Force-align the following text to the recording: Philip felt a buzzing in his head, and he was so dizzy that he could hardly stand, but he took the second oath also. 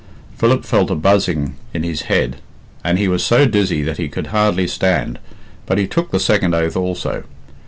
Philip 0.35 0.65
felt 0.65 0.89
a 0.89 0.95
buzzing 0.95 1.57
in 1.75 1.83
his 1.83 2.01
head, 2.09 2.37
and 2.83 2.97
he 2.97 3.07
was 3.07 3.23
so 3.23 3.45
dizzy 3.45 3.83
that 3.83 3.97
he 3.99 4.09
could 4.09 4.25
hardly 4.33 4.65
stand, 4.65 5.19
but 5.67 5.77
he 5.77 5.85
took 5.85 6.09
the 6.09 6.19
second 6.19 6.55
oath 6.55 6.75
also. 6.75 7.21